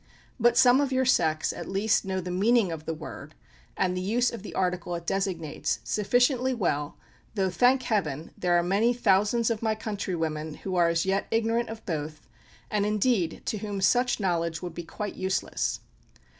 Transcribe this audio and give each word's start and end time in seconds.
But 0.39 0.57
some 0.57 0.81
of 0.81 0.91
your 0.91 1.05
sex 1.05 1.53
at 1.53 1.69
least 1.69 2.05
know 2.05 2.19
the 2.19 2.31
meaning 2.31 2.71
of 2.71 2.85
the 2.87 2.93
word, 2.95 3.35
and 3.77 3.95
the 3.95 4.01
use 4.01 4.31
of 4.31 4.41
the 4.41 4.55
article 4.55 4.95
it 4.95 5.05
designates, 5.05 5.79
sufficiently 5.83 6.55
well, 6.55 6.97
though, 7.35 7.51
thank 7.51 7.83
heaven! 7.83 8.31
there 8.35 8.57
are 8.57 8.63
many 8.63 8.93
thousands 8.95 9.51
of 9.51 9.61
my 9.61 9.75
countrywomen 9.75 10.55
who 10.63 10.75
are 10.75 10.89
as 10.89 11.05
yet 11.05 11.27
ignorant 11.29 11.69
of 11.69 11.85
both, 11.85 12.27
and 12.71 12.83
indeed 12.83 13.43
to 13.45 13.59
whom 13.59 13.79
such 13.79 14.19
knowledge 14.19 14.59
would 14.63 14.73
be 14.73 14.81
quite 14.83 15.13
useless. 15.13 15.81